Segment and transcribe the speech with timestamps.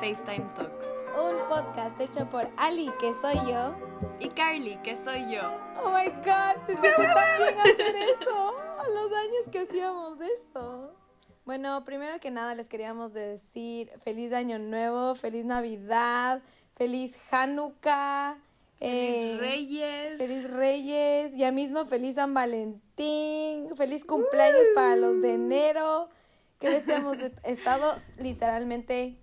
[0.00, 0.86] FaceTime Talks.
[1.18, 3.74] Un podcast hecho por Ali, que soy yo.
[4.20, 5.40] Y Carly, que soy yo.
[5.82, 8.54] Oh my god, se siente tan bien hacer eso.
[8.78, 10.92] A los años que hacíamos eso.
[11.46, 16.42] Bueno, primero que nada les queríamos decir feliz año nuevo, feliz Navidad,
[16.74, 18.36] feliz Hanukkah.
[18.78, 20.18] Feliz Reyes.
[20.18, 21.36] Feliz Reyes.
[21.36, 23.74] Ya mismo feliz San Valentín.
[23.76, 26.10] Feliz cumpleaños para los de enero.
[26.58, 29.18] Que hemos estado literalmente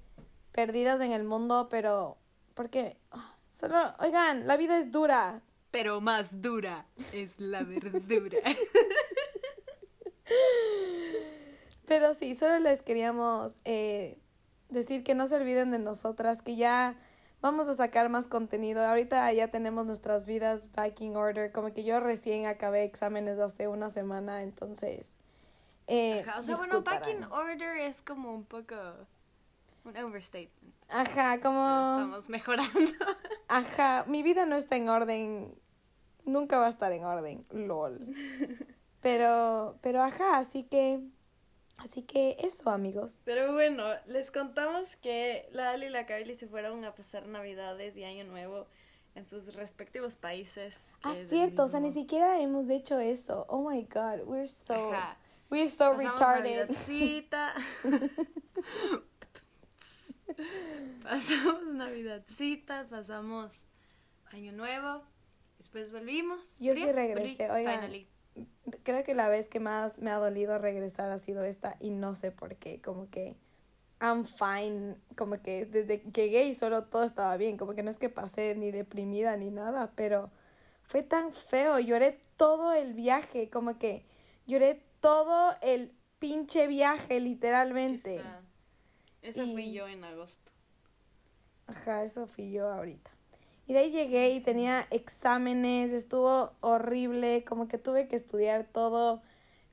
[0.54, 2.18] perdidas en el mundo, pero
[2.54, 5.42] porque ah, solo, oigan, la vida es dura.
[5.72, 8.38] Pero más dura es la verdura.
[11.88, 14.20] pero sí, solo les queríamos eh,
[14.70, 16.96] decir que no se olviden de nosotras, que ya
[17.42, 18.86] vamos a sacar más contenido.
[18.86, 21.52] Ahorita ya tenemos nuestras vidas back in order.
[21.52, 25.18] Como que yo recién acabé exámenes hace una semana, entonces.
[25.88, 28.76] Eh, Ajá, o sea, bueno, back in order es como un poco
[29.84, 30.76] un overstatement.
[30.90, 31.62] Ajá, como.
[31.62, 32.80] estamos mejorando.
[33.48, 35.56] Ajá, mi vida no está en orden.
[36.26, 37.46] Nunca va a estar en orden.
[37.52, 38.00] LOL.
[39.02, 41.02] Pero, pero ajá, así que.
[41.78, 43.18] Así que eso, amigos.
[43.26, 47.98] Pero bueno, les contamos que la Ali y la Carly se fueron a pasar Navidades
[47.98, 48.68] y Año Nuevo
[49.16, 50.80] en sus respectivos países.
[51.04, 53.46] Ah, cierto, o sea, ni siquiera hemos hecho eso.
[53.50, 54.94] Oh my god, we're so.
[55.50, 56.70] We're so retarded.
[61.04, 63.66] pasamos Navidadcita, pasamos
[64.32, 65.04] Año Nuevo,
[65.58, 66.60] después volvimos.
[66.60, 67.92] Yo sí regresé, oigan.
[68.84, 72.16] Creo que la vez que más me ha dolido regresar ha sido esta y no
[72.16, 73.36] sé por qué, como que
[74.02, 77.90] I'm fine, como que desde que llegué y solo todo estaba bien, como que no
[77.90, 80.32] es que pasé ni deprimida ni nada, pero
[80.84, 84.06] fue tan feo, lloré todo el viaje, como que
[84.46, 88.22] lloré todo el pinche viaje, literalmente.
[89.24, 90.52] Esa fui yo en agosto.
[91.68, 93.10] Ajá, eso fui yo ahorita.
[93.66, 99.22] Y de ahí llegué y tenía exámenes, estuvo horrible, como que tuve que estudiar todo,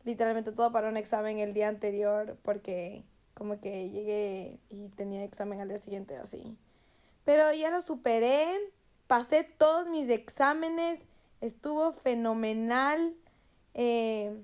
[0.05, 3.03] literalmente todo para un examen el día anterior, porque
[3.34, 6.56] como que llegué y tenía examen al día siguiente así.
[7.25, 8.56] Pero ya lo superé,
[9.09, 11.00] pasé todos mis exámenes,
[11.41, 13.17] estuvo fenomenal.
[13.75, 14.41] Eh,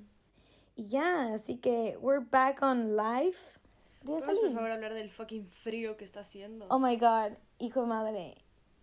[0.75, 3.61] y ya, así que we're back on life.
[4.06, 6.67] ¿Puedes por favor hablar del fucking frío que está haciendo?
[6.71, 8.34] Oh my god, hijo de madre.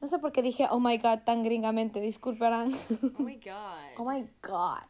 [0.01, 2.73] No sé por qué dije oh my god tan gringamente, disculparán.
[3.17, 3.97] Oh my god.
[3.97, 4.83] oh my god.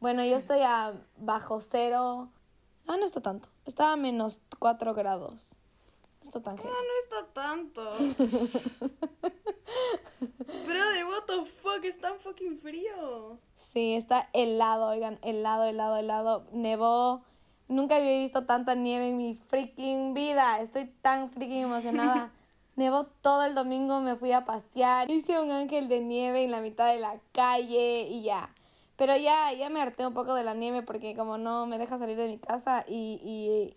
[0.00, 2.30] Bueno, yo estoy a bajo cero.
[2.86, 3.48] Ah, no está tanto.
[3.66, 5.56] Está a menos cuatro grados.
[6.20, 7.90] No está tan Ah, no está tanto.
[10.66, 13.38] Brother, what the fuck, es tan fucking frío.
[13.56, 16.46] Sí, está helado, oigan, helado, helado, helado.
[16.52, 17.22] Nevó
[17.68, 20.60] Nunca había visto tanta nieve en mi freaking vida.
[20.60, 22.32] Estoy tan freaking emocionada.
[22.76, 25.10] Nevó todo el domingo, me fui a pasear.
[25.10, 28.50] Hice un ángel de nieve en la mitad de la calle y ya.
[28.96, 31.98] Pero ya, ya me harté un poco de la nieve porque como no me deja
[31.98, 33.20] salir de mi casa y,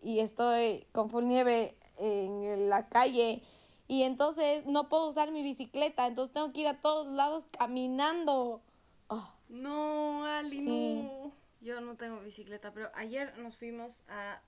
[0.04, 3.42] y, y estoy con full nieve en la calle.
[3.88, 6.08] Y entonces no puedo usar mi bicicleta.
[6.08, 8.62] Entonces tengo que ir a todos lados caminando.
[9.08, 9.34] Oh.
[9.50, 11.32] No, Ali, no.
[11.62, 14.42] Yo no tengo bicicleta, pero ayer nos fuimos a...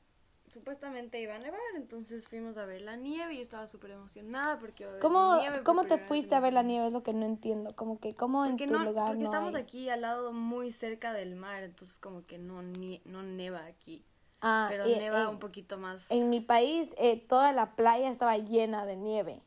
[0.48, 4.60] Supuestamente iba a nevar, entonces fuimos a ver la nieve y yo estaba súper emocionada
[4.60, 6.88] porque ¿Cómo, nieve ¿Cómo te fuiste a ver la nieve?
[6.88, 7.74] Es lo que no entiendo.
[7.76, 9.62] Como que, ¿cómo en tu no, lugar Porque no estamos hay?
[9.62, 14.04] aquí al lado muy cerca del mar, entonces como que no, nie no neva aquí.
[14.42, 16.12] Ah, pero eh, neva en- un poquito más.
[16.12, 19.42] En mi país, eh, toda la playa estaba llena de nieve.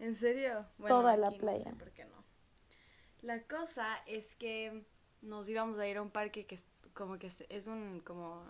[0.00, 0.66] ¿En serio?
[0.88, 1.64] Toda la playa.
[1.66, 2.24] No sé por qué no.
[3.20, 4.84] La cosa es que
[5.20, 8.44] nos íbamos a ir a un parque que es como que es- un como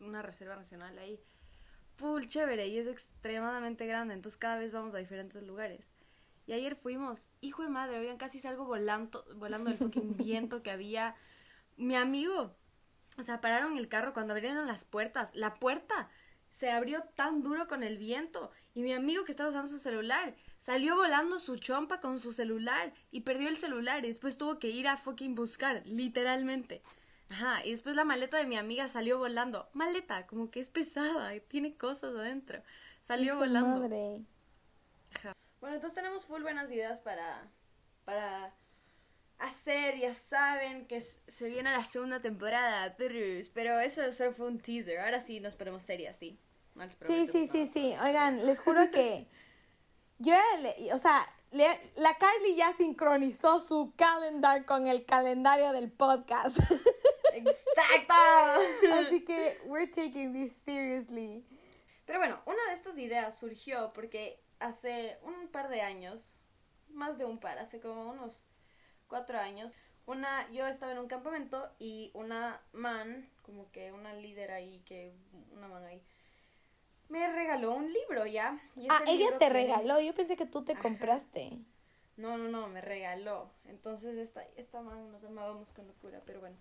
[0.00, 1.20] una reserva nacional ahí
[1.96, 5.86] full chévere y es extremadamente grande, entonces cada vez vamos a diferentes lugares.
[6.46, 10.70] Y ayer fuimos, hijo de madre, oigan, casi salgo volando, volando el fucking viento que
[10.72, 11.14] había.
[11.76, 12.56] Mi amigo,
[13.16, 15.32] o sea, pararon el carro cuando abrieron las puertas.
[15.34, 16.10] La puerta
[16.50, 18.50] se abrió tan duro con el viento.
[18.74, 22.92] Y mi amigo que estaba usando su celular salió volando su chompa con su celular
[23.12, 24.04] y perdió el celular.
[24.04, 26.82] Y después tuvo que ir a fucking buscar, literalmente.
[27.32, 29.68] Ajá, y después la maleta de mi amiga salió volando.
[29.72, 32.62] Maleta, como que es pesada, tiene cosas adentro.
[33.00, 33.80] Salió volando.
[33.80, 34.20] Madre.
[35.16, 35.32] Ajá.
[35.60, 37.48] Bueno, entonces tenemos full buenas ideas para,
[38.04, 38.52] para
[39.38, 44.58] hacer, ya saben que se viene la segunda temporada, perros, pero eso solo fue un
[44.60, 46.38] teaser, ahora sí nos ponemos serias, sí.
[46.74, 47.94] No les Sí, prometo sí, sí, sí.
[48.02, 49.26] Oigan, les juro que
[50.18, 50.34] yo,
[50.92, 56.58] o sea, le- la Carly ya sincronizó su calendar con el calendario del podcast.
[57.32, 58.14] ¡Exacto!
[58.94, 61.44] Así que we're taking this seriously.
[62.06, 66.40] Pero bueno, una de estas ideas surgió porque hace un par de años,
[66.88, 68.44] más de un par, hace como unos
[69.08, 69.72] cuatro años,
[70.06, 75.12] una, yo estaba en un campamento y una man, como que una líder ahí, que
[75.52, 76.02] una man ahí,
[77.08, 78.58] me regaló un libro ya.
[78.74, 80.00] Y Ah, ella te regaló.
[80.00, 80.82] Yo pensé que tú te Ajá.
[80.82, 81.58] compraste.
[82.16, 83.50] No, no, no, me regaló.
[83.66, 86.56] Entonces esta, esta man nos amábamos con locura, pero bueno.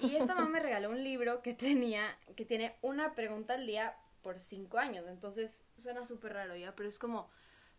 [0.00, 3.96] Y esta man me regaló un libro que tenía, que tiene una pregunta al día
[4.22, 5.06] por cinco años.
[5.08, 7.28] Entonces suena súper raro ya, pero es como,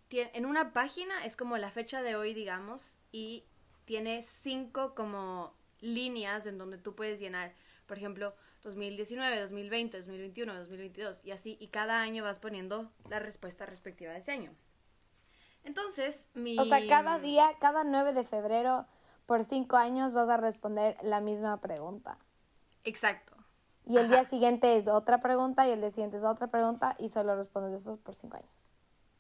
[0.10, 3.46] tie- en una página es como la fecha de hoy, digamos, y
[3.86, 7.54] tiene cinco como líneas en donde tú puedes llenar,
[7.86, 13.66] por ejemplo, 2019, 2020, 2021, 2022 y así, y cada año vas poniendo la respuesta
[13.66, 14.54] respectiva de ese año.
[15.64, 16.58] Entonces, mi...
[16.60, 18.86] O sea, cada día, cada 9 de febrero,
[19.26, 22.18] por cinco años vas a responder la misma pregunta.
[22.84, 23.34] Exacto.
[23.86, 27.10] Y el día siguiente es otra pregunta y el día siguiente es otra pregunta y
[27.10, 28.72] solo respondes eso por cinco años.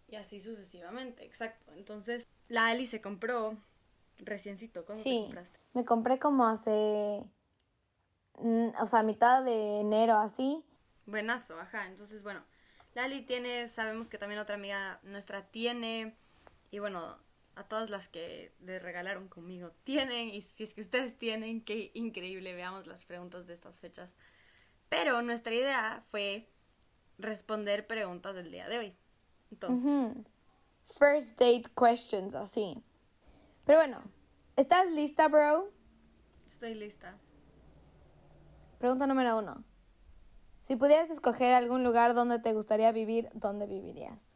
[0.08, 1.74] Y así sucesivamente, exacto.
[1.74, 3.58] Entonces, la Ali se compró
[4.20, 4.86] reciencito.
[4.86, 5.60] ¿Cuándo te Sí, compraste?
[5.74, 7.26] me compré como hace,
[8.40, 10.64] mm, o sea, mitad de enero así.
[11.06, 11.88] Buenazo, ajá.
[11.88, 12.44] Entonces, bueno,
[12.94, 16.16] Lali tiene, sabemos que también otra amiga nuestra tiene,
[16.72, 17.18] y bueno,
[17.56, 21.92] a todas las que les regalaron conmigo tienen, y si es que ustedes tienen, qué
[21.94, 24.10] increíble, veamos las preguntas de estas fechas.
[24.90, 26.50] Pero nuestra idea fue
[27.18, 28.96] responder preguntas del día de hoy.
[29.52, 30.26] Entonces.
[30.86, 32.84] First date questions, así.
[33.66, 34.04] Pero bueno,
[34.56, 35.72] ¿estás lista, bro?
[36.46, 37.18] estoy lista.
[38.80, 39.64] Pregunta número uno.
[40.62, 44.33] Si pudieras escoger algún lugar donde te gustaría vivir, ¿dónde vivirías?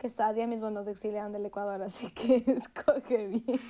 [0.00, 3.60] Que Sadia mismo nos exilian del Ecuador, así que escoge bien.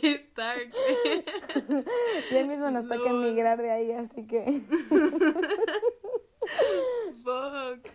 [0.00, 0.72] Qué dark.
[2.32, 4.42] Ya mismo nos toca emigrar de ahí, así que...
[7.22, 7.86] Fuck.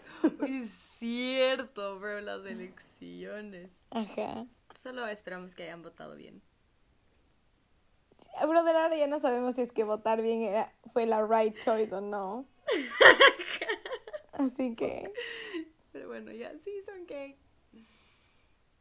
[0.48, 3.70] Es cierto, bro, las elecciones.
[3.92, 4.48] Ajá.
[4.74, 6.42] Solo esperamos que hayan votado bien.
[8.48, 11.94] Brother, ahora ya no sabemos si es que votar bien era, fue la right choice
[11.94, 12.46] o no.
[14.34, 15.12] Así que...
[15.92, 17.38] Pero bueno, ya sí son que.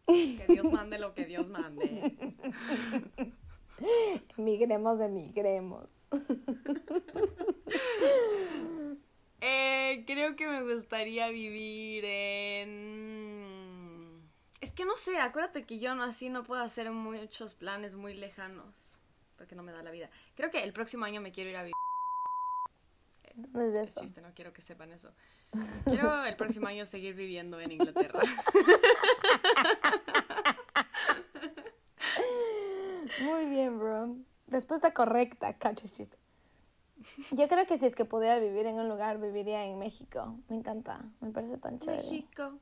[0.08, 2.14] Que Dios mande lo que Dios mande.
[4.38, 5.86] Emigremos, emigremos.
[9.40, 12.68] Eh, creo que me gustaría vivir en.
[14.60, 18.87] Es que no sé, acuérdate que yo así no puedo hacer muchos planes muy lejanos.
[19.38, 20.10] Porque no me da la vida.
[20.34, 21.72] Creo que el próximo año me quiero ir a vivir.
[23.34, 24.00] ¿Dónde es Es eso?
[24.00, 25.12] chiste, no quiero que sepan eso.
[25.84, 28.20] Quiero el próximo año seguir viviendo en Inglaterra.
[33.20, 34.16] Muy bien, bro.
[34.48, 36.16] Respuesta correcta, cachos chiste.
[37.32, 40.38] Yo creo que si es que pudiera vivir en un lugar, viviría en México.
[40.48, 42.02] Me encanta, me parece tan chévere.
[42.02, 42.58] México,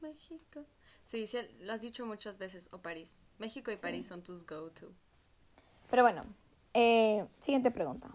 [0.00, 0.64] México.
[1.06, 2.68] Sí, sí, lo has dicho muchas veces.
[2.72, 3.20] O París.
[3.38, 3.82] México y Sí.
[3.82, 4.92] París son tus go-to.
[5.90, 6.24] Pero bueno,
[6.74, 8.08] eh, siguiente pregunta.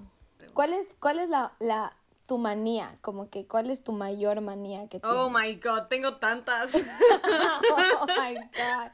[0.54, 1.96] ¿Cuál es, cuál es la, la,
[2.26, 2.98] tu manía?
[3.02, 5.18] Como que, ¿cuál es tu mayor manía que tienes?
[5.18, 6.76] Oh my god, tengo tantas.
[6.76, 8.92] oh my God.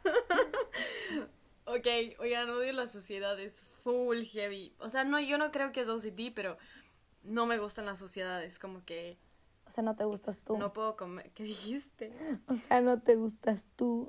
[1.78, 4.74] ok, oigan, odio la sociedad, es full heavy.
[4.80, 6.58] O sea, no, yo no creo que es OCD, pero
[7.24, 8.60] no me gustan las sociedades.
[8.60, 9.18] Como que
[9.66, 10.58] O sea, no te gustas tú.
[10.58, 11.32] no puedo comer.
[11.32, 12.14] ¿Qué dijiste?
[12.48, 14.08] O sea, no te gustas tú.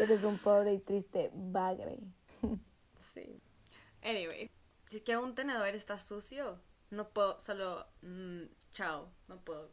[0.00, 1.98] Eres un pobre y triste bagre.
[3.14, 3.40] sí.
[4.02, 4.50] Anyway,
[4.86, 6.58] si es que un tenedor está sucio,
[6.90, 9.70] no puedo, solo, mm, chao, no puedo.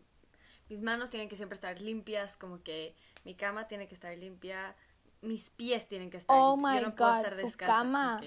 [0.69, 4.75] Mis manos tienen que siempre estar limpias, como que mi cama tiene que estar limpia,
[5.21, 6.73] mis pies tienen que estar Oh limpios.
[6.73, 8.21] my Yo no puedo God, estar su descalza, cama.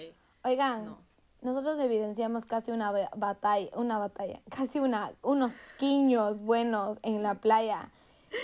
[0.44, 0.98] Oigan, no.
[1.42, 7.34] nosotros evidenciamos casi una ba- batalla, una batalla, casi una, unos quiños buenos en la
[7.34, 7.90] playa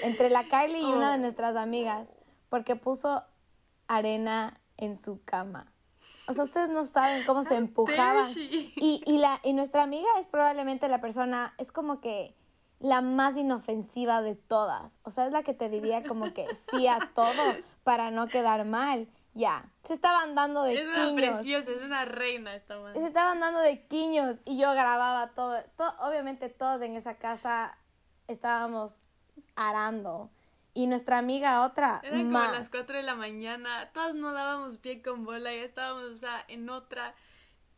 [0.03, 1.21] entre la Carly y una de Oh.
[1.21, 2.09] nuestras amigas
[2.49, 3.23] porque puso
[3.89, 5.73] arena en su cama.
[6.27, 8.31] O sea, ustedes no saben cómo se How empujaban.
[8.37, 12.35] Y, y, la, y nuestra amiga es probablemente la persona, es como que
[12.81, 14.99] la más inofensiva de todas.
[15.05, 17.43] O sea, es la que te diría como que sí a todo
[17.83, 19.07] para no quedar mal.
[19.37, 21.35] Ya, se estaban dando de Es una quiños.
[21.35, 23.05] preciosa, es una reina esta Se madre.
[23.05, 25.61] estaban dando de quiños y yo grababa todo.
[25.77, 27.77] To- obviamente todos en esa casa
[28.29, 28.97] estábamos
[29.57, 30.31] arando.
[30.75, 32.53] Y nuestra amiga otra Eran como más.
[32.53, 36.45] las 4 de la mañana, todas no dábamos pie con bola, ya estábamos, o sea,
[36.49, 37.15] en otra.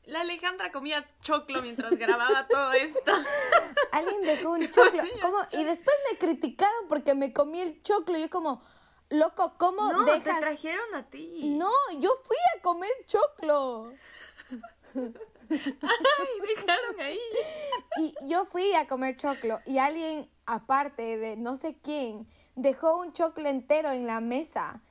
[0.04, 3.12] La Alejandra comía choclo mientras grababa todo esto.
[3.92, 5.02] Alguien dejó un choclo.
[5.20, 5.38] ¿Cómo?
[5.52, 8.16] Y después me criticaron porque me comí el choclo.
[8.16, 8.62] Yo como,
[9.10, 11.56] loco, ¿cómo No, te trajeron a ti.
[11.58, 13.92] No, yo fui a comer choclo.
[14.94, 17.20] Ay, dejaron ahí.
[17.98, 23.12] Y yo fui a comer choclo y alguien, aparte de no sé quién, dejó un
[23.12, 24.82] choclo entero en la mesa.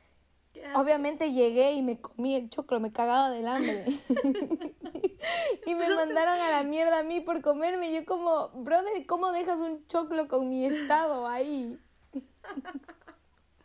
[0.73, 3.85] Obviamente llegué y me comí el choclo, me cagaba del hambre.
[5.65, 7.91] y me mandaron a la mierda a mí por comerme.
[7.91, 11.77] Yo como, brother, ¿cómo dejas un choclo con mi estado ahí?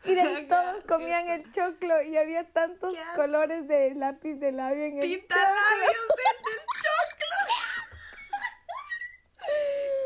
[0.02, 4.96] Y de todos comían el choclo y había tantos colores de lápiz de labio en
[4.96, 5.54] el Pinta choclo.
[5.54, 7.36] labios en el choclo.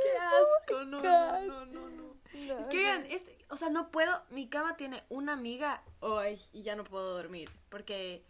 [0.02, 2.60] Qué asco, no, no, no, no, no.
[2.60, 6.62] Es que oigan, este, o sea, no puedo, mi cama tiene una amiga, ay, y
[6.62, 8.24] ya no puedo dormir, porque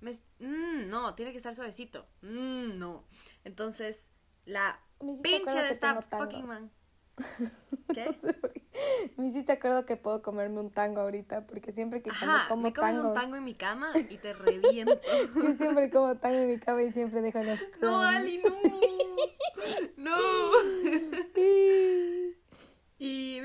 [0.00, 3.04] me, mm, no, tiene que estar suavecito, mm, no.
[3.44, 4.08] Entonces,
[4.44, 6.70] la Me pinche de esta fucking man.
[7.88, 8.14] No ¿Qué?
[8.20, 8.62] sé por qué.
[9.16, 12.72] Me hiciste acuerdo que puedo comerme un tango ahorita, porque siempre que Ajá, como me
[12.72, 14.98] comes tangos, un tango en mi cama y te reviento.
[15.34, 18.00] yo siempre como tango en mi cama y siempre dejo los No.
[18.00, 18.50] Ali, no.
[19.96, 20.16] No.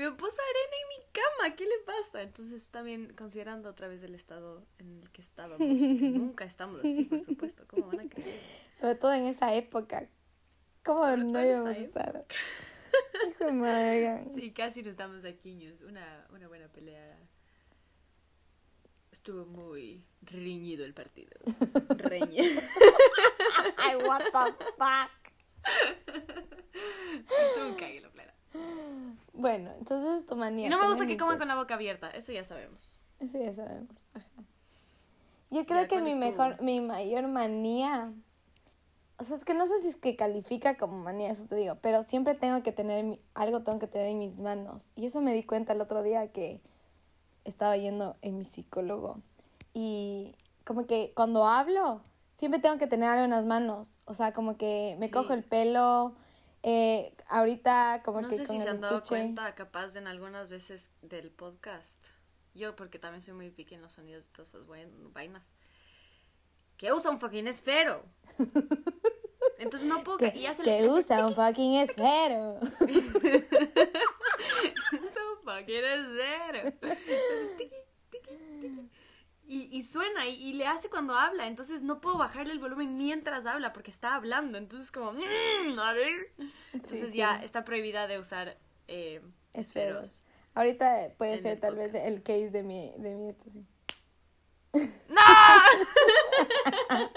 [0.06, 2.22] Me puso arena en mi cama, ¿qué le pasa?
[2.22, 7.02] Entonces también considerando otra vez el estado en el que estábamos, que nunca estamos así,
[7.06, 8.40] por supuesto, ¿cómo van a creer?
[8.72, 10.08] Sobre todo en esa época.
[10.84, 12.24] ¿Cómo Sobre no íbamos a estar?
[13.28, 14.26] Hijo de madre.
[14.32, 17.18] Sí, casi nos damos a quiños, una, una buena pelea.
[19.10, 21.36] Estuvo muy reñido el partido.
[21.96, 22.62] Reñido.
[23.78, 25.10] Ay, what the fuck.
[27.18, 28.35] Estuvo un cague la plena.
[29.32, 30.66] Bueno, entonces es tu manía.
[30.66, 32.98] Y no me gusta que coman con la boca abierta, eso ya sabemos.
[33.20, 33.90] Eso ya sabemos.
[34.14, 34.26] Ajá.
[35.50, 38.12] Yo creo que ¿cuál mi mejor, mi mayor manía,
[39.18, 41.76] o sea, es que no sé si es que califica como manía, eso te digo,
[41.80, 44.88] pero siempre tengo que tener, mi- algo tengo que tener en mis manos.
[44.96, 46.60] Y eso me di cuenta el otro día que
[47.44, 49.20] estaba yendo en mi psicólogo.
[49.72, 50.34] Y
[50.64, 52.00] como que cuando hablo,
[52.38, 53.98] siempre tengo que tener algo en las manos.
[54.04, 55.12] O sea, como que me Sí.
[55.12, 56.14] cojo el pelo,
[56.68, 59.10] eh, ahorita como no que sé con si se han dado estuche.
[59.14, 62.04] cuenta, capaz, en algunas veces del podcast.
[62.54, 65.48] Yo, porque también soy muy pique en los sonidos de todas esas vain- vainas.
[66.76, 68.04] Que usa un fucking esfero.
[69.58, 70.18] Entonces no puedo...
[70.18, 72.58] Que, y hace- que usa un fucking esfero.
[72.60, 72.76] usa
[75.32, 76.72] un fucking esfero.
[79.48, 81.46] Y, y suena y, y le hace cuando habla.
[81.46, 84.58] Entonces no puedo bajarle el volumen mientras habla porque está hablando.
[84.58, 85.12] Entonces como...
[85.12, 86.32] "Mm, a ver".
[86.72, 87.18] Entonces sí.
[87.18, 88.56] ya está prohibida de usar
[88.88, 89.22] eh,
[89.52, 90.24] Esferos.
[90.54, 93.64] Ahorita puede ser tal vez el case de mi, de mi esto, sí.
[95.08, 95.20] ¡No!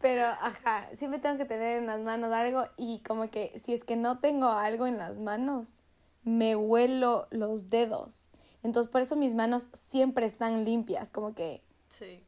[0.00, 3.84] Pero, ajá, siempre tengo que tener en las manos algo y como que si es
[3.84, 5.74] que no tengo algo en las manos,
[6.22, 8.29] me huelo los dedos.
[8.62, 12.22] Entonces, por eso mis manos siempre están limpias, como que Sí.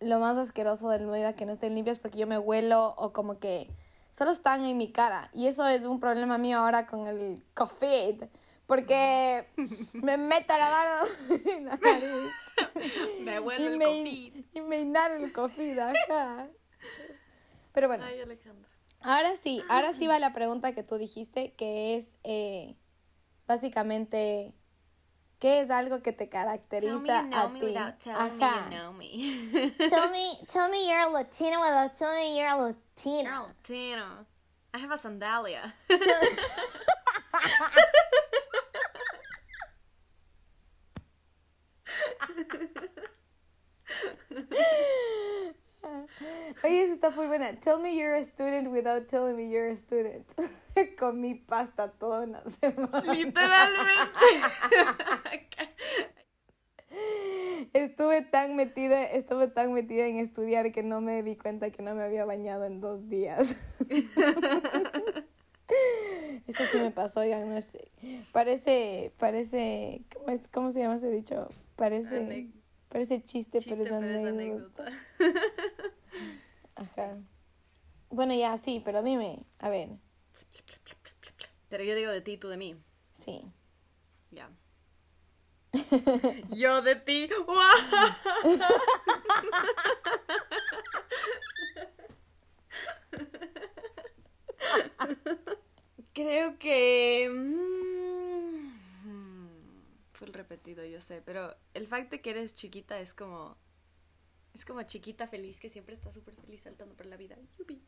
[0.00, 3.38] lo más asqueroso del mundo que no estén limpias porque yo me huelo o como
[3.38, 3.70] que
[4.10, 5.30] solo están en mi cara.
[5.32, 8.24] Y eso es un problema mío ahora con el COVID,
[8.66, 9.46] porque
[9.94, 11.10] me meto la mano
[11.46, 12.32] en la nariz.
[13.20, 14.44] Me huele y el me, COVID.
[14.54, 16.48] y me inhalo el COVID, ajá.
[17.72, 18.68] Pero bueno, Ay, Alejandra.
[19.00, 22.74] ahora sí, ahora sí va la pregunta que tú dijiste, que es eh,
[23.46, 24.52] básicamente,
[25.38, 28.10] ¿qué es algo que te caracteriza me you know a me ti?
[28.10, 28.68] Ajá.
[28.70, 33.54] Tell me, tell me you're a Latina without telling me you're a Latina.
[33.62, 34.26] Tino.
[34.74, 35.72] I have a sandalia.
[46.64, 47.58] Oye, esa está muy buena.
[47.60, 50.26] Tell me you're a student without telling me you're a student.
[50.98, 53.02] Comí pasta toda una semana.
[53.12, 54.08] Literalmente.
[57.74, 61.94] Estuve tan metida, estuve tan metida en estudiar que no me di cuenta que no
[61.94, 63.54] me había bañado en dos días.
[66.46, 67.88] Eso sí me pasó, oigan, no sé.
[68.32, 71.50] Parece, parece, ¿cómo es, cómo se llama ese dicho?
[71.76, 72.48] Parece,
[72.88, 74.86] parece chiste, Chiste, pero es pero es anécdota.
[74.86, 75.47] anécdota.
[76.98, 77.18] Ajá.
[78.10, 79.90] Bueno, ya, sí, pero dime, a ver,
[81.68, 82.76] Pero yo digo de ti, tú de mí.
[83.24, 83.42] sí.
[84.30, 84.50] Ya.
[86.50, 87.28] Yo de ti.
[96.12, 97.28] Creo que.
[97.30, 98.68] mm,
[100.12, 101.22] Fue el repetido, yo sé.
[101.24, 103.56] Pero el fact de que eres chiquita es como.
[104.54, 107.36] Es como chiquita feliz que siempre está súper feliz saltando por la vida.
[107.58, 107.82] Yupi.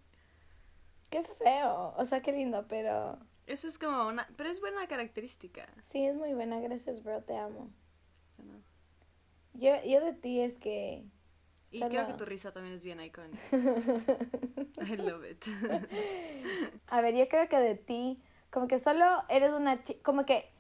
[1.11, 4.29] Qué feo, o sea, qué lindo, pero Eso es como una.
[4.37, 5.67] Pero es buena característica.
[5.83, 7.71] sí, es muy buena, gracias, bro, te amo.
[8.39, 8.63] ¿no?
[9.55, 11.05] Yo, yo de ti es que
[11.71, 13.41] Y creo que tu risa también es bien icónica.
[13.53, 15.45] I love it.
[16.87, 20.53] A ver, yo creo que de ti, como que solo eres una chica, como que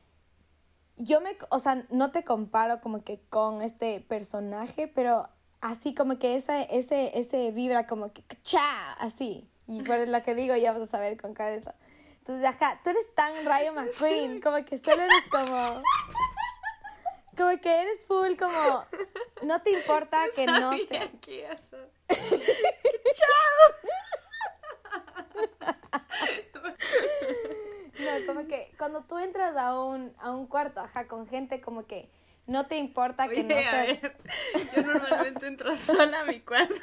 [0.96, 5.28] yo me, o sea, no te comparo como que con este personaje, pero
[5.60, 9.48] así como que esa, ese, ese vibra como que cha, así.
[9.66, 11.72] Y por lo que digo, ya vas a saber con eso.
[12.18, 15.82] Entonces, ajá, tú eres tan Rayo McQueen, como que solo eres como...
[17.36, 18.84] Como que eres full, como...
[19.42, 21.10] No te importa que no Sabía sea...
[21.20, 21.76] que eso.
[28.00, 31.86] No, como que cuando tú entras a un, a un cuarto, ajá, con gente como
[31.86, 32.08] que
[32.50, 34.16] no te importa que no a ver,
[34.74, 36.74] yo normalmente entro sola a mi cuarto.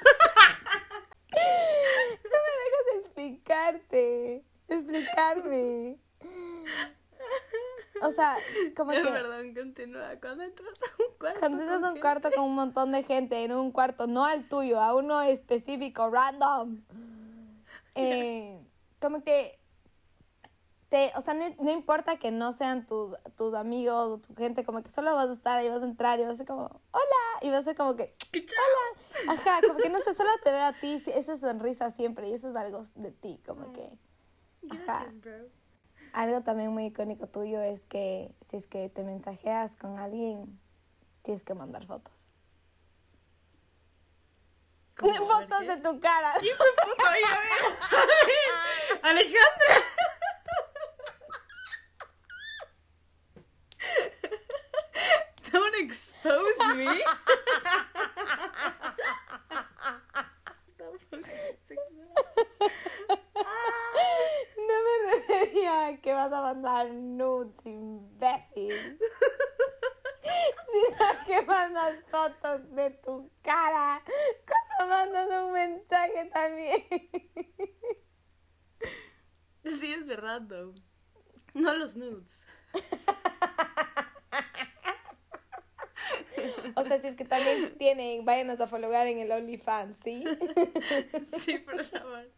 [2.24, 5.97] No me dejas explicarte, explicarme.
[8.01, 8.38] O sea,
[8.77, 10.15] como que perdón, continúa.
[10.21, 11.39] Cuando entras a un cuarto.
[11.41, 14.24] cuando entras a ¿con un cuarto con un montón de gente, en un cuarto, no
[14.24, 16.81] al tuyo, a uno específico, random,
[17.95, 18.57] eh,
[19.01, 19.59] como que
[20.89, 24.63] te, o sea, no, no importa que no sean tus, tus amigos o tu gente,
[24.63, 26.82] como que solo vas a estar ahí, vas a entrar y vas a ser como,
[26.91, 30.51] hola, y vas a ser como que, hola, ajá, como que no sé, solo te
[30.51, 33.89] veo a ti, esa sonrisa siempre, y eso es algo de ti, como que,
[34.72, 35.08] ajá.
[36.13, 40.58] Algo también muy icónico tuyo es que si es que te mensajeas con alguien,
[41.22, 42.13] tienes que mandar fotos.
[44.98, 45.67] Fotos ¿qué?
[45.67, 46.32] de tu cara.
[46.32, 46.50] A ver,
[49.03, 49.84] Alejandra.
[55.51, 56.86] Don't expose me.
[64.58, 69.00] No me refería a que vas a mandar nudes, imbécil.
[70.72, 74.04] Sino que mandas fotos de tu cara.
[74.45, 76.84] Cuando mandas un mensaje también.
[79.63, 80.76] Sí, es verdad, though.
[81.54, 82.43] No los nudes.
[86.76, 87.76] O sea, si es que también
[88.47, 90.23] váyanos a follower en el OnlyFans, ¿sí?
[91.41, 92.29] Sí, por favor.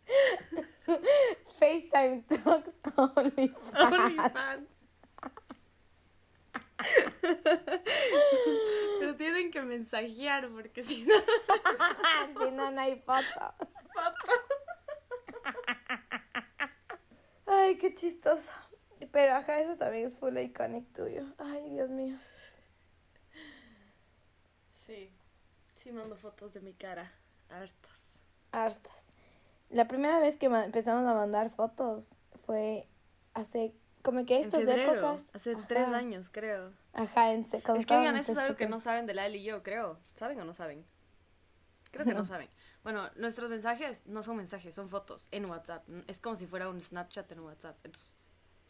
[1.60, 3.58] FaceTime Talks OnlyFans.
[3.76, 4.68] OnlyFans.
[9.00, 11.14] Pero tienen que mensajear porque si no.
[12.46, 13.54] si no, no hay foto.
[17.46, 18.50] Ay, qué chistoso.
[19.12, 21.24] Pero ajá, eso también es full iconic tuyo.
[21.38, 22.18] Ay, Dios mío.
[24.74, 25.19] Sí.
[25.90, 27.12] Sí, mando fotos de mi cara.
[27.50, 28.20] Hartas.
[28.52, 29.10] Hartas.
[29.72, 32.88] La primera vez que empezamos a mandar fotos fue
[33.34, 33.74] hace
[34.04, 35.32] como que estas en febrero, épocas.
[35.34, 35.66] Hace Ajá.
[35.68, 36.74] tres años, creo.
[36.94, 39.16] Ajá, en se- cuando Es que, oigan, estábamos eso es algo que no saben de
[39.16, 39.98] la y yo, creo.
[40.16, 40.86] ¿Saben o no saben?
[41.90, 42.26] Creo que no No.
[42.26, 42.50] saben.
[42.84, 45.90] Bueno, nuestros mensajes no son mensajes, son fotos en WhatsApp.
[46.06, 47.78] Es como si fuera un Snapchat en WhatsApp.
[47.84, 48.16] Entonces,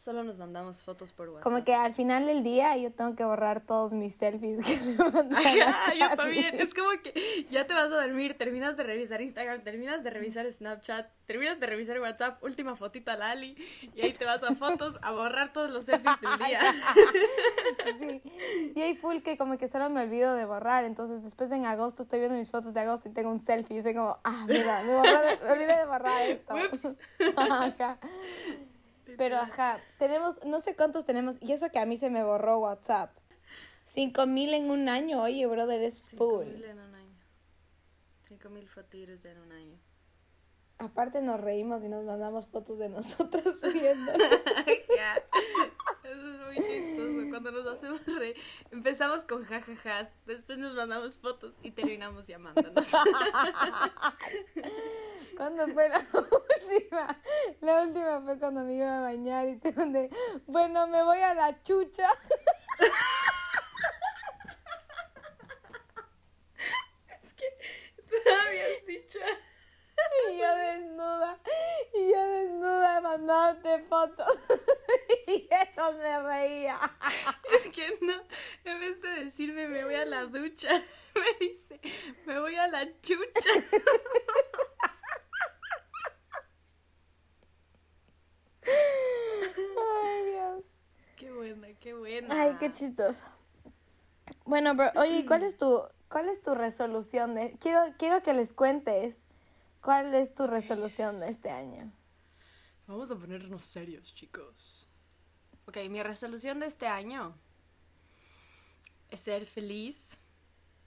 [0.00, 1.44] solo nos mandamos fotos por WhatsApp.
[1.44, 4.96] Como que al final del día yo tengo que borrar todos mis selfies que le
[5.36, 6.58] Ajá, yo también.
[6.58, 10.50] Es como que ya te vas a dormir, terminas de revisar Instagram, terminas de revisar
[10.50, 13.54] Snapchat, terminas de revisar WhatsApp, última fotita Lali,
[13.94, 16.60] y ahí te vas a fotos a borrar todos los selfies del día.
[17.98, 18.22] Sí.
[18.74, 20.84] Y hay full que como que solo me olvido de borrar.
[20.84, 23.78] Entonces después en agosto estoy viendo mis fotos de agosto y tengo un selfie.
[23.78, 26.54] Y soy como, ah, mira, me, borré de- me olvidé de borrar esto.
[27.36, 27.98] Ajá.
[29.16, 31.36] Pero ajá, tenemos, no sé cuántos tenemos.
[31.40, 33.16] Y eso que a mí se me borró WhatsApp.
[33.84, 35.20] Cinco mil en un año.
[35.20, 36.46] Oye, brother, es full.
[36.46, 37.18] 5.000 en un año.
[38.28, 39.78] 5.000 fotitos en un año.
[40.78, 44.12] Aparte nos reímos y nos mandamos fotos de nosotros viendo.
[44.96, 45.14] Ya.
[46.10, 47.30] Eso es muy chistoso.
[47.30, 48.36] Cuando nos hacemos reír,
[48.72, 52.74] empezamos con jajajas, después nos mandamos fotos y terminamos llamándonos.
[55.36, 57.22] ¿Cuándo fue la última?
[57.60, 60.10] La última fue cuando me iba a bañar y te mandé,
[60.46, 62.08] bueno, me voy a la chucha.
[67.22, 67.44] es que
[68.10, 69.20] me habías dicho.
[70.30, 71.38] Y yo desnuda,
[71.94, 74.26] y yo desnuda mandándote fotos.
[75.26, 76.76] Y eso me reía.
[77.52, 78.14] Es que no,
[78.64, 80.70] en vez de decirme me voy a la ducha,
[81.14, 81.80] me dice
[82.26, 83.50] me voy a la chucha.
[88.66, 90.78] Ay, Dios.
[91.16, 92.42] Qué buena, qué buena.
[92.42, 93.24] Ay, qué chistoso.
[94.44, 98.52] Bueno, bro, oye, ¿cuál es tu, cuál es tu resolución de, quiero, quiero que les
[98.52, 99.22] cuentes
[99.80, 101.92] cuál es tu resolución de este año?
[102.86, 104.88] Vamos a ponernos serios, chicos.
[105.66, 107.36] Ok, mi resolución de este año
[109.10, 110.18] es ser feliz.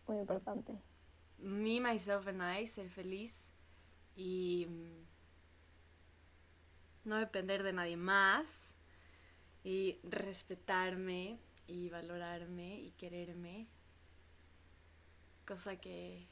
[0.08, 0.82] Muy importante.
[1.44, 3.50] me, myself and I, ser feliz
[4.16, 5.06] y mm,
[7.06, 8.74] no depender de nadie más
[9.64, 13.68] y respetarme y valorarme y quererme,
[15.46, 16.28] cosa que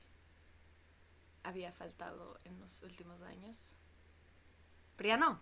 [1.43, 3.57] había faltado en los últimos años.
[4.95, 5.41] Pero ya no.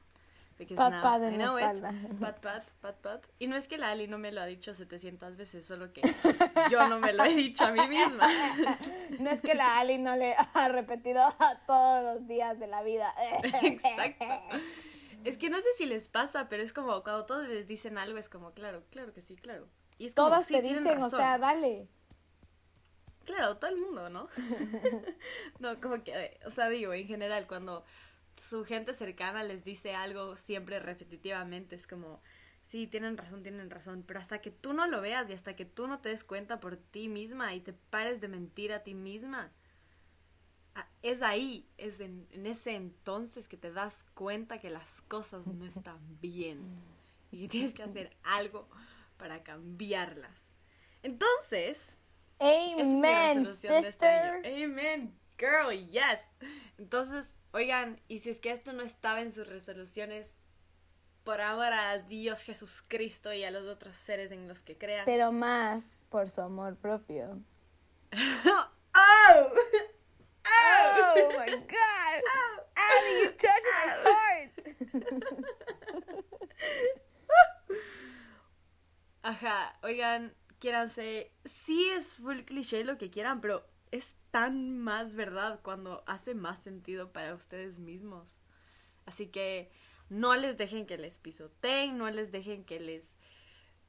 [0.76, 1.94] Pat, pat en la espalda.
[2.20, 3.26] Pat, pat, pat, pat.
[3.40, 6.02] Y no es que la Ali no me lo ha dicho 700 veces, solo que
[6.72, 8.28] yo no me lo he dicho a mí misma.
[9.20, 11.24] No es que la Ali no le ha repetido
[11.66, 13.10] todos los días de la vida.
[13.64, 14.26] Exacto.
[15.24, 18.18] Es que no sé si les pasa, pero es como cuando todos les dicen algo,
[18.18, 19.68] es como, claro, claro que sí, claro.
[19.98, 21.88] Y es como, Todas sí, te dicen, o sea, dale.
[23.30, 24.28] Claro, todo el mundo, ¿no?
[25.60, 27.86] no, como que, eh, o sea, digo, en general, cuando
[28.36, 32.24] su gente cercana les dice algo siempre repetitivamente, es como,
[32.64, 35.64] sí, tienen razón, tienen razón, pero hasta que tú no lo veas y hasta que
[35.64, 38.96] tú no te des cuenta por ti misma y te pares de mentir a ti
[38.96, 39.52] misma,
[41.04, 46.00] es ahí, es en, ese entonces que te das cuenta que las cosas no están
[46.20, 46.64] bien
[47.32, 48.68] y que tienes que hacer algo
[49.18, 50.56] para cambiarlas.
[51.04, 52.00] Entonces,
[52.40, 54.42] Amen, este sister.
[54.46, 56.20] Amen, girl, yes.
[56.78, 60.38] Entonces, oigan, y si es que esto no estaba en sus resoluciones,
[61.24, 65.06] por ahora a Dios Jesucristo y a los otros seres en los que crean.
[65.06, 67.40] Pero más por su amor propio.
[68.14, 69.52] ¡Oh!
[70.46, 72.24] Oh my god.
[72.76, 74.52] Ali, you touched my heart.
[79.22, 81.32] Ajá, oigan, quiéranse.
[81.46, 86.60] Sí es full cliché lo que quieran, pero es tan más verdad cuando hace más
[86.60, 88.40] sentido para ustedes mismos.
[89.06, 89.72] Así que
[90.10, 93.16] no les dejen que les pisoteen, no les dejen que les...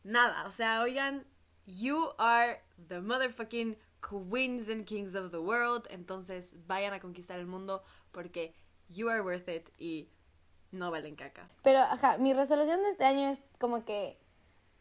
[0.03, 1.27] Nada, o sea, oigan,
[1.67, 7.47] you are the motherfucking queens and kings of the world, entonces vayan a conquistar el
[7.47, 8.55] mundo porque
[8.89, 10.09] you are worth it y
[10.73, 11.51] no valen caca.
[11.63, 14.19] Pero, ajá, mi resolución de este año es como que,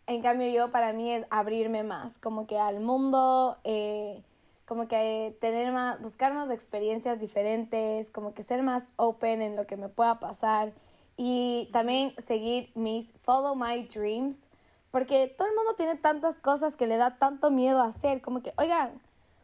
[0.09, 4.23] en cambio yo, para mí es abrirme más, como que al mundo, eh,
[4.65, 9.65] como que tener más, buscar más experiencias diferentes, como que ser más open en lo
[9.65, 10.73] que me pueda pasar
[11.15, 14.47] y también seguir mis follow my dreams,
[14.89, 18.51] porque todo el mundo tiene tantas cosas que le da tanto miedo hacer, como que,
[18.57, 18.99] oigan,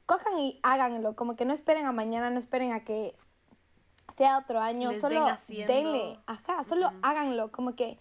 [0.07, 3.15] cojan y háganlo, como que no esperen a mañana, no esperen a que
[4.11, 5.27] sea otro año, Les solo
[5.67, 7.99] denle, ajá, solo háganlo, como que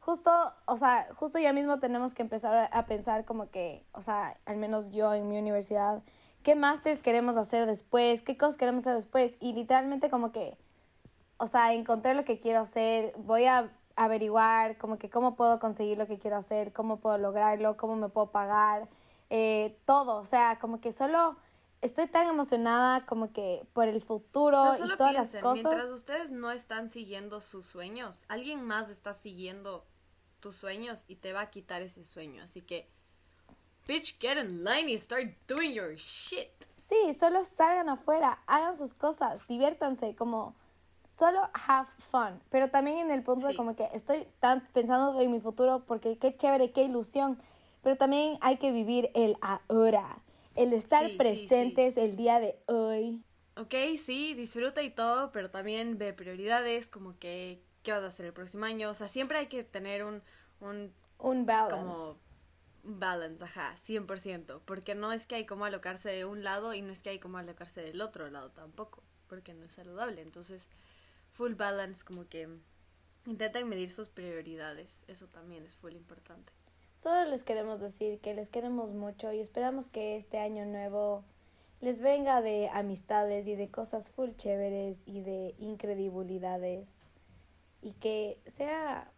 [0.00, 0.30] justo,
[0.66, 4.56] o sea, justo ya mismo tenemos que empezar a, pensar como que, o sea, al
[4.56, 6.02] menos yo en mi universidad,
[6.42, 10.56] qué másters queremos hacer después, qué cosas queremos hacer después, y literalmente como que,
[11.36, 15.98] o sea, encontré lo que quiero hacer, voy a averiguar como que cómo puedo conseguir
[15.98, 18.88] lo que quiero hacer, cómo puedo lograrlo, cómo me puedo pagar,
[19.28, 21.36] eh, todo, o sea, como que solo
[21.82, 25.64] estoy tan emocionada como que por el futuro O sea, y todas piensen, las cosas.
[25.64, 29.84] mientras ustedes no están siguiendo sus sueños, alguien más está siguiendo
[30.40, 32.42] tus sueños y te va a quitar ese sueño.
[32.42, 32.88] Así que,
[33.86, 36.48] bitch, get in line y start doing your shit.
[36.76, 40.54] Sí, solo salgan afuera, hagan sus cosas, diviértanse, como
[41.12, 42.40] solo have fun.
[42.50, 43.56] Pero también en el punto de Sí.
[43.56, 47.38] como que estoy tan pensando en mi futuro porque qué chévere, qué ilusión.
[47.82, 50.18] Pero también hay que vivir el ahora,
[50.54, 53.24] el estar Sí, sí, presentes el día de hoy.
[53.56, 58.26] Ok, sí, disfruta y todo, pero también ve prioridades, como que, ¿qué vas a hacer
[58.26, 58.88] el próximo año?
[58.90, 60.22] O sea, siempre hay que tener un,
[60.60, 62.02] un Un balance.
[62.02, 62.20] como
[62.84, 66.82] un balance, ajá, 100%, porque no es que hay como alocarse de un lado y
[66.82, 70.22] no es que hay como alocarse del otro lado tampoco, porque no es saludable.
[70.22, 70.68] Entonces,
[71.32, 72.48] full balance, como que
[73.26, 76.52] intenten medir sus prioridades, eso también es full importante.
[77.00, 81.24] Solo les queremos decir que les queremos mucho y esperamos que este año nuevo
[81.80, 87.06] les venga de amistades y de cosas full chéveres y de incredibilidades
[87.80, 89.10] y que sea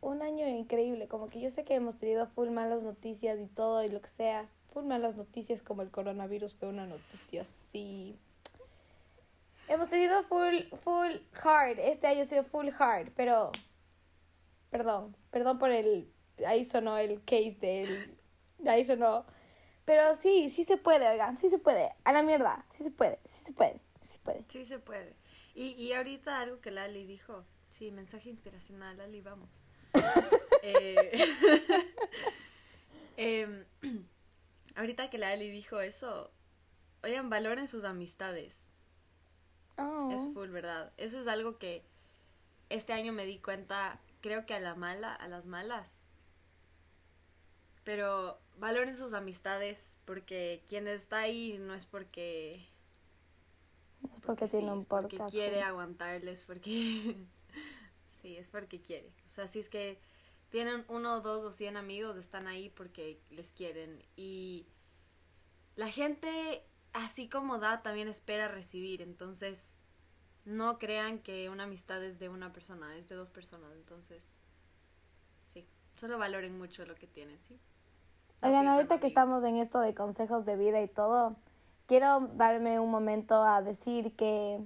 [0.00, 3.84] un año increíble, como que yo sé que hemos tenido full malas noticias y todo
[3.84, 8.18] y lo que sea, full malas noticias como el coronavirus fue una noticia así.
[9.68, 11.12] Hemos tenido full, full
[11.44, 13.52] hard, este año ha sido full hard, pero
[14.70, 16.12] perdón, perdón por el,
[16.46, 18.16] ahí sonó el case del,
[18.66, 19.24] ahí sonó,
[19.84, 23.18] pero sí, sí se puede, oigan, sí se puede, a la mierda, sí se puede,
[23.24, 24.44] sí se puede, sí se puede.
[24.48, 25.14] Sí se puede.
[25.54, 29.48] Y, y ahorita algo que Lali dijo, sí, mensaje inspiracional, Lali, vamos.
[30.66, 31.12] Eh,
[33.18, 33.66] em,
[34.76, 36.32] ahorita que Lali dijo eso,
[37.02, 38.72] oigan, valoren sus amistades.
[39.76, 40.10] Oh.
[40.10, 40.90] Es full, ¿verdad?
[40.96, 41.84] Eso es algo que
[42.70, 46.03] este año me di cuenta, creo que a la mala, a las malas.
[47.84, 52.66] Pero valoren sus amistades porque quien está ahí no es porque
[54.12, 55.62] Es porque tiene un es porque podcast quiere juntos.
[55.62, 57.26] aguantarles, porque...
[58.10, 59.12] sí, es porque quiere.
[59.26, 60.00] O sea, si es que
[60.50, 64.04] tienen uno, dos o cien amigos, están ahí porque les quieren.
[64.16, 64.66] Y
[65.76, 69.02] la gente, así como da, también espera recibir.
[69.02, 69.76] Entonces,
[70.44, 73.72] no crean que una amistad es de una persona, es de dos personas.
[73.74, 74.38] Entonces,
[75.44, 75.66] sí,
[75.96, 77.58] solo valoren mucho lo que tienen, ¿sí?
[78.44, 81.34] Oigan, ahorita que estamos en esto de consejos de vida y todo,
[81.86, 84.60] quiero darme un momento a decir que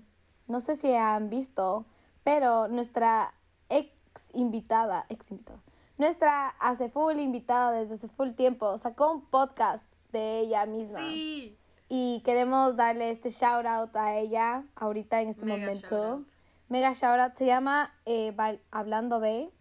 [0.49, 1.87] no sé si han visto,
[2.25, 3.33] pero nuestra
[3.69, 3.93] ex
[4.35, 5.61] invitada, ex invitada,
[5.97, 10.99] nuestra hace full invitada desde hace full tiempo, sacó un podcast de ella misma.
[10.99, 11.57] Sí.
[11.89, 15.89] Y queremos darle este shout out a ella ahorita en este Mega momento.
[15.89, 16.29] shoutout.
[16.69, 17.35] Mega shout out.
[17.35, 18.35] Se llama eh,
[18.73, 19.53] Hablando B.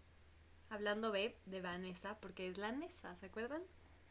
[0.70, 3.62] Hablando B de Vanessa, porque es la Nessa, ¿se acuerdan?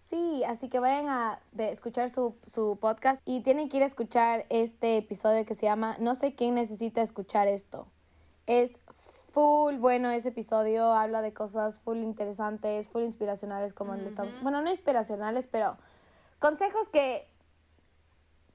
[0.09, 4.45] Sí, así que vayan a escuchar su, su podcast y tienen que ir a escuchar
[4.49, 7.87] este episodio que se llama No sé quién necesita escuchar esto.
[8.45, 8.79] Es
[9.31, 14.41] full bueno ese episodio, habla de cosas full interesantes, full inspiracionales como le estamos...
[14.41, 15.75] Bueno, no inspiracionales, pero
[16.39, 17.27] consejos que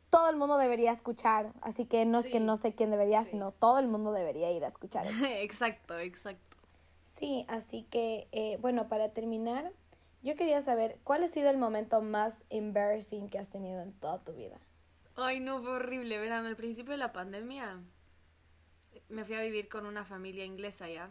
[0.09, 1.53] todo el mundo debería escuchar.
[1.61, 3.33] Así que no es que no sé quién debería, Sí.
[3.33, 5.25] sino todo el mundo debería ir a escuchar eso.
[5.27, 6.57] exacto, exacto.
[7.03, 9.71] Sí, así que, eh, bueno, para terminar,
[10.23, 14.23] yo quería saber cuál ha sido el momento más embarrassing que has tenido en toda
[14.23, 14.59] tu vida.
[15.17, 16.19] Ay, no, fue horrible.
[16.19, 17.81] Verán, al principio de la pandemia
[19.09, 21.11] me fui a vivir con una familia inglesa ya.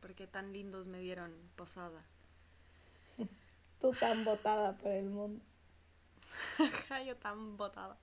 [0.00, 2.04] Porque tan lindos me dieron posada.
[3.80, 5.42] Tú tan botada por el mundo.
[7.06, 7.96] Yo tan botada.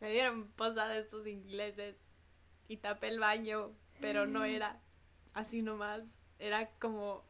[0.00, 1.96] Me dieron posada estos ingleses.
[2.68, 4.80] Y tapé el baño, pero no era
[5.34, 6.02] así nomás.
[6.38, 7.24] Era como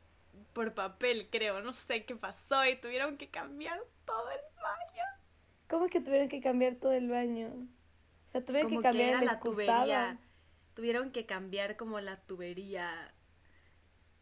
[0.52, 1.60] por papel, creo.
[1.62, 5.04] No sé qué pasó y tuvieron que cambiar todo el baño.
[5.68, 7.48] ¿Cómo que tuvieron que cambiar todo el baño?
[8.26, 10.18] O sea, tuvieron como que cambiar el la tubería.
[10.74, 13.14] Tuvieron que cambiar como la tubería.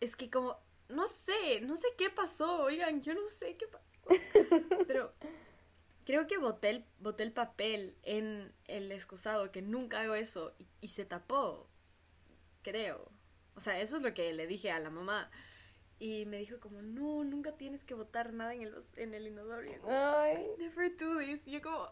[0.00, 4.08] Es que como, no sé, no sé qué pasó, oigan, yo no sé qué pasó.
[4.86, 5.14] Pero
[6.04, 10.66] creo que boté el, boté el papel en el excusado, que nunca hago eso, y,
[10.80, 11.68] y se tapó,
[12.62, 13.10] creo.
[13.54, 15.30] O sea, eso es lo que le dije a la mamá.
[16.00, 19.64] Y me dijo como, no, nunca tienes que botar nada en el, en el inodoro.
[19.64, 21.46] Y yo como, Ay, never do this.
[21.46, 21.90] Y yo como,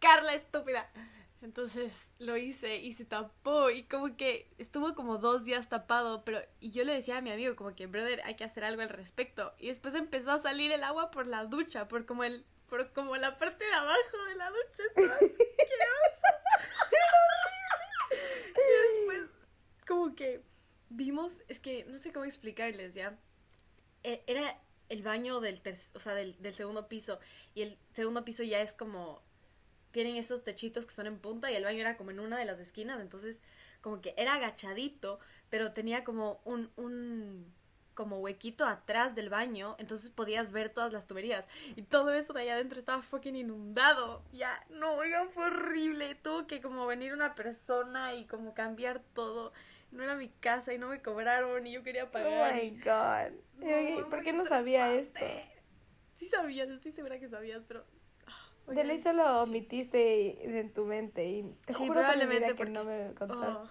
[0.00, 0.90] Carla estúpida.
[1.42, 6.40] Entonces lo hice y se tapó y como que estuvo como dos días tapado, pero
[6.60, 8.88] y yo le decía a mi amigo como que, brother, hay que hacer algo al
[8.88, 9.52] respecto.
[9.58, 13.16] Y después empezó a salir el agua por la ducha, por como el, por como
[13.16, 14.82] la parte de abajo de la ducha.
[14.94, 16.22] Estaba asqueroso.
[18.50, 19.30] y después
[19.84, 20.42] como que
[20.96, 23.18] vimos, es que no sé cómo explicarles ya.
[24.02, 25.62] E- Era el baño del,
[25.94, 27.18] o sea, del, del segundo piso
[27.54, 29.22] y el segundo piso ya es como
[29.92, 32.44] tienen esos techitos que son en punta y el baño era como en una de
[32.46, 33.40] las esquinas, entonces
[33.80, 35.18] como que era agachadito,
[35.50, 37.52] pero tenía como un, un
[37.94, 42.42] como huequito atrás del baño, entonces podías ver todas las tuberías y todo eso de
[42.42, 44.22] allá adentro estaba fucking inundado.
[44.32, 46.14] Ya, no, oigan, fue horrible.
[46.14, 49.52] Tuvo que como venir una persona y como cambiar todo.
[49.92, 52.54] No era mi casa y no me cobraron y yo quería oh pagar.
[52.54, 53.32] my y- god.
[53.58, 55.18] No, ¿Por qué no sabía esto?
[55.18, 55.52] estresante.
[56.14, 57.84] Sí sabías, estoy segura que sabías, pero...
[58.26, 59.50] ah, De ley solo sí.
[59.50, 63.60] omitiste en tu mente y te Sí, juro probablemente que no me contaste.
[63.60, 63.68] Oh.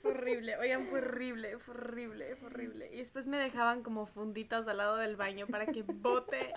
[0.00, 2.90] Fue horrible, oigan, fue horrible, fue horrible, fue horrible.
[2.92, 6.52] Y después me dejaban como funditas al lado del baño para que bote.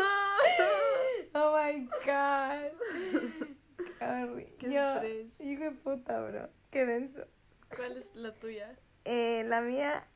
[1.32, 2.72] Oh my god.
[4.00, 4.54] Horrible.
[4.58, 5.26] Qué Yo, estrés.
[5.40, 6.48] hijo de puta, bro.
[6.70, 7.26] Qué denso.
[7.74, 8.76] ¿Cuál es la tuya?
[9.04, 10.06] Eh, la mía.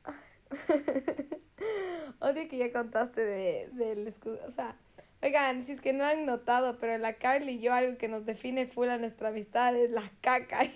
[2.20, 4.40] Odio que ya contaste de, del escudo.
[4.46, 4.76] O sea,
[5.22, 8.24] oigan, si es que no han notado, pero la Carly y yo, algo que nos
[8.24, 10.60] define full a nuestra amistad es la caca.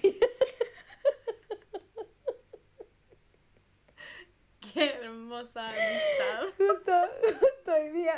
[4.75, 4.92] Qué
[5.28, 6.48] hermosa amistad.
[6.58, 6.92] Justo,
[7.40, 8.14] justo hoy día,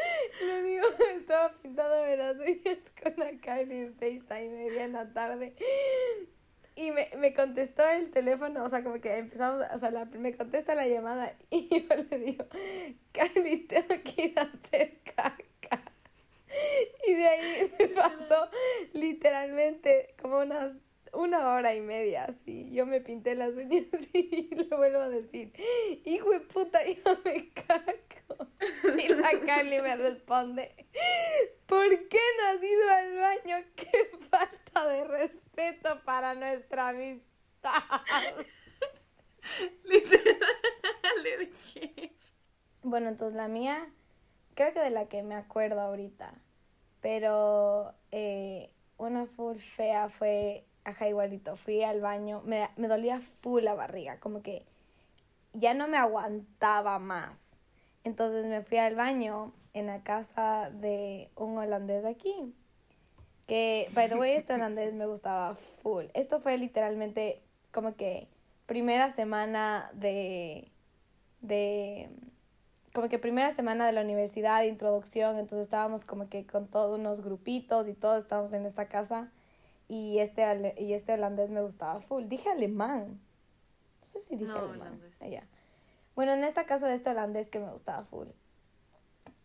[0.40, 5.54] le digo, estaba pintándome las uñas con la Carly en FaceTime media en la tarde.
[6.76, 10.34] Y me, me contestó el teléfono, o sea, como que empezamos, o sea, la- me
[10.36, 12.46] contesta la llamada y yo le digo,
[13.12, 15.44] Carly, tengo que ir a hacer caca.
[17.06, 18.48] Y de ahí me pasó
[18.92, 20.72] literalmente como unas
[21.14, 22.70] una hora y media, así.
[22.72, 25.52] Yo me pinté las uñas y le vuelvo a decir,
[26.04, 28.48] hijo de puta, yo me caco.
[28.98, 30.74] Y la Carly me responde,
[31.66, 33.66] ¿por qué no has ido al baño?
[33.76, 37.82] ¡Qué falta de respeto para nuestra amistad!
[39.84, 40.38] Literal,
[41.22, 42.12] le dije.
[42.82, 43.90] Bueno, entonces la mía
[44.54, 46.34] creo que de la que me acuerdo ahorita,
[47.00, 53.62] pero eh, una full fea fue, ajá, igualito, fui al baño, me, me dolía full
[53.62, 54.64] la barriga, como que
[55.54, 57.56] ya no me aguantaba más.
[58.04, 62.54] Entonces me fui al baño en la casa de un holandés aquí.
[63.46, 66.06] Que, by the way, este holandés me gustaba full.
[66.14, 67.42] Esto fue literalmente
[67.72, 68.28] como que
[68.66, 70.70] primera semana de,
[71.40, 72.10] de,
[72.92, 76.98] como que primera semana de la universidad, de introducción, entonces estábamos como que con todos
[76.98, 79.30] unos grupitos y todos estábamos en esta casa
[79.88, 82.24] y este, y este holandés me gustaba full.
[82.24, 83.20] Dije alemán.
[84.00, 84.80] No sé si dije No, alemán.
[84.80, 85.14] holandés.
[85.20, 85.46] Ah.
[86.14, 88.28] Bueno, en esta casa de este holandés que me gustaba full.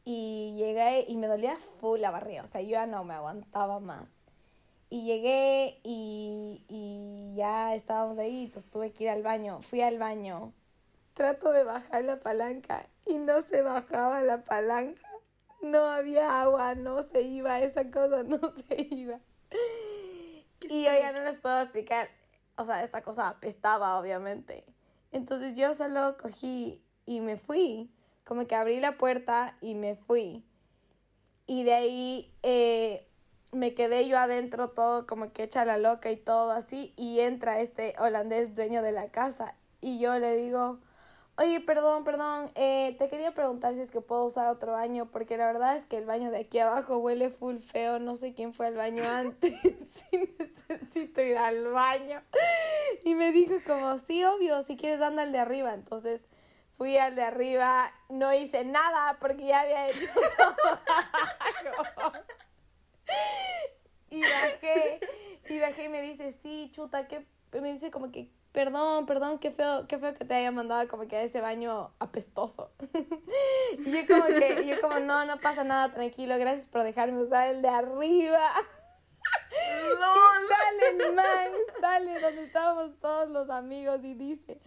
[0.05, 3.79] Y llegué y me dolía full la barriga, o sea, yo ya no me aguantaba
[3.79, 4.15] más.
[4.89, 9.61] Y llegué y, y ya estábamos ahí, entonces tuve que ir al baño.
[9.61, 10.51] Fui al baño,
[11.13, 15.01] trato de bajar la palanca y no se bajaba la palanca.
[15.61, 19.19] No había agua, no se iba, esa cosa no se iba.
[20.69, 22.07] Y yo ya no les puedo explicar,
[22.55, 24.63] o sea, esta cosa apestaba, obviamente.
[25.11, 27.91] Entonces yo solo cogí y me fui,
[28.23, 30.45] como que abrí la puerta y me fui.
[31.47, 33.07] Y de ahí eh,
[33.51, 36.93] me quedé yo adentro todo como que echa la loca y todo así.
[36.95, 40.79] Y entra este holandés dueño de la casa y yo le digo,
[41.39, 45.37] oye, perdón, perdón, eh, te quería preguntar si es que puedo usar otro baño porque
[45.37, 48.53] la verdad es que el baño de aquí abajo huele full feo, no sé quién
[48.53, 49.53] fue al baño antes,
[50.11, 50.17] si
[50.67, 52.21] necesito ir al baño.
[53.05, 55.73] Y me dijo como, sí, obvio, si quieres anda al de arriba.
[55.73, 56.27] Entonces
[56.77, 60.07] fui al de arriba, no hice nada porque ya había hecho
[61.95, 62.13] todo.
[64.09, 64.99] Y bajé,
[65.47, 69.51] y bajé y me dice, sí, chuta, que me dice como que, perdón, perdón, qué
[69.51, 72.73] feo, qué feo que te haya mandado como que a ese baño apestoso.
[73.77, 77.47] Y yo como que, yo como, no, no pasa nada, tranquilo, gracias por dejarme usar
[77.47, 78.51] el de arriba.
[80.49, 84.59] Sale el man, sale donde estábamos todos los amigos y dice,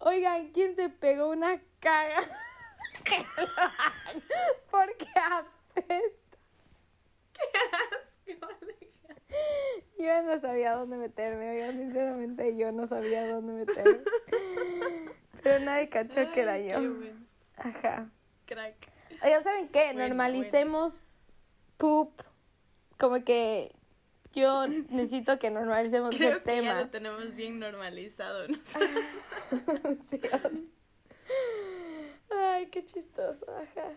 [0.00, 2.22] oigan, ¿quién se pegó una caga?
[4.70, 6.26] Porque apesta.
[9.98, 14.00] Yo no sabía dónde meterme, oigan, sinceramente yo no sabía dónde meterme.
[15.42, 16.78] Pero nadie cachó que era yo.
[17.56, 18.10] Ajá.
[18.44, 18.74] crack.
[19.22, 19.92] Oigan, ¿saben qué?
[19.92, 21.00] Bueno, Normalicemos
[21.78, 22.10] poop.
[22.98, 23.74] Como que
[24.34, 26.80] yo necesito que normalicemos ese Creo que ya tema.
[26.82, 28.48] lo tenemos bien normalizado.
[28.48, 28.58] ¿no?
[30.10, 30.50] Sí, o sea.
[32.54, 33.92] Ay, qué chistoso, ajá.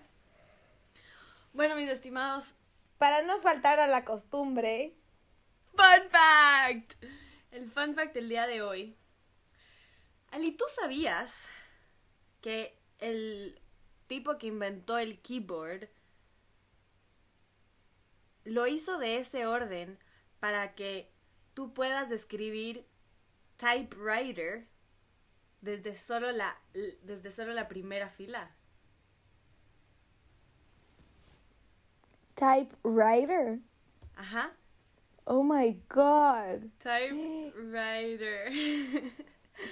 [1.53, 2.55] Bueno, mis estimados,
[2.97, 4.93] Para no faltar a la costumbre,
[5.75, 6.95] Fun fact.
[7.51, 8.95] El fun fact del día de hoy.
[10.31, 11.47] Ali, ¿tú sabías
[12.41, 13.59] que el
[14.07, 15.89] tipo que inventó el keyboard
[18.43, 19.99] lo hizo de ese orden
[20.39, 21.11] para que
[21.53, 22.85] tú puedas escribir
[23.57, 24.67] typewriter
[25.61, 26.57] desde solo la
[27.03, 28.55] desde solo la primera fila?
[32.39, 33.59] typewriter.
[34.15, 34.51] Ajá.
[35.31, 36.71] Oh my god.
[36.79, 38.49] Typewriter.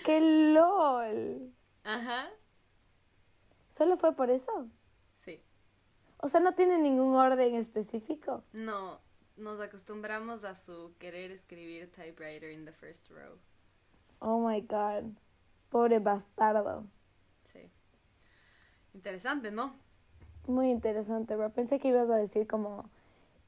[0.06, 1.52] ¡Qué lol!
[1.84, 2.30] Ajá.
[3.72, 4.68] ¿Solo fue por eso?
[5.16, 5.42] Sí.
[6.18, 8.44] O sea, no tiene ningún orden específico.
[8.54, 9.02] No,
[9.36, 13.40] nos acostumbramos a su querer escribir typewriter in the first row.
[14.20, 15.06] Oh my god.
[15.70, 16.86] Pobre bastardo.
[17.46, 17.72] Sí.
[18.94, 19.76] Interesante, ¿no?
[20.46, 21.50] Muy interesante, bro.
[21.50, 22.92] Pensé que ibas a decir como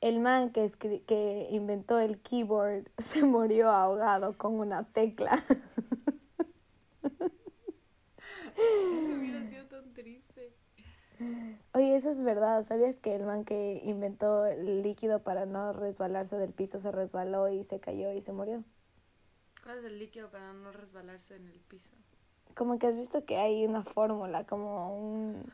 [0.02, 0.70] el man que,
[1.06, 5.44] que inventó el keyboard se murió ahogado con una tecla.
[8.56, 10.54] hubiera sido tan triste.
[11.74, 12.64] Oye, eso es verdad.
[12.64, 17.50] ¿Sabías que el man que inventó el líquido para no resbalarse del piso se resbaló
[17.50, 18.63] y se cayó y se murió?
[19.63, 21.96] ¿Cuál es el líquido para no resbalarse en el piso?
[22.56, 25.52] Como que has visto que hay una fórmula, como un...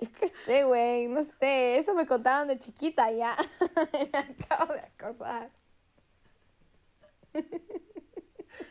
[0.00, 1.76] Yo qué sé, güey, no sé.
[1.78, 3.36] Eso me contaron de chiquita ya.
[4.12, 5.50] me acabo de acordar.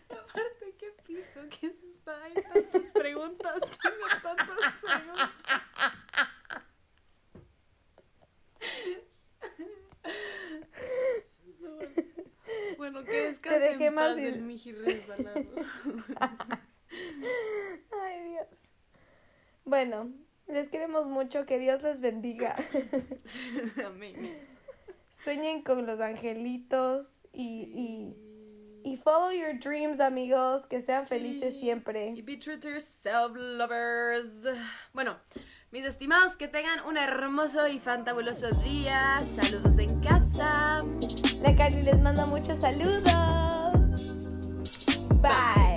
[0.09, 1.39] Aparte, ¿qué piso?
[1.59, 2.11] ¿Qué es esto?
[2.23, 3.59] Hay tantas preguntas.
[3.61, 5.29] Tengo tantas preguntas.
[11.61, 11.77] No,
[12.77, 15.43] Bueno, que descanse dejé en más paz y- el miji resbalado.
[18.01, 18.73] Ay, Dios.
[19.65, 20.11] Bueno,
[20.49, 21.45] les queremos mucho.
[21.45, 22.55] Que Dios les bendiga.
[23.85, 24.37] Amén.
[25.09, 28.15] Sueñen con los angelitos y,
[28.83, 30.65] y, y follow your dreams, amigos.
[30.65, 32.13] Que sean felices siempre.
[32.15, 34.43] Y be true to yourself, lovers.
[34.93, 35.17] Bueno,
[35.71, 39.19] Mis estimados, que tengan un hermoso y fantabuloso día.
[39.19, 40.79] Saludos en casa.
[41.43, 43.03] La Carly les manda muchos saludos.
[45.21, 45.68] Bye.